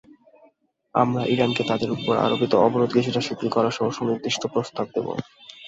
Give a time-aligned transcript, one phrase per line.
[0.95, 5.07] আমরা ইরানকে তাদের ওপর আরোপিত অবরোধ কিছুটা শিথিল করাসহ সুনির্দিষ্ট প্রস্তাব দেব।